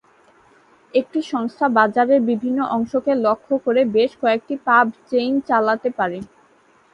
একটি 0.93 1.19
সংস্থা 1.31 1.65
বাজারের 1.77 2.21
বিভিন্ন 2.29 2.59
অংশকে 2.75 3.11
লক্ষ্য 3.25 3.55
করে 3.65 3.81
বেশ 3.95 4.11
কয়েকটি 4.21 4.55
পাব 4.67 4.85
চেইন 5.09 5.33
চালাতে 5.49 5.89
পারে। 5.99 6.17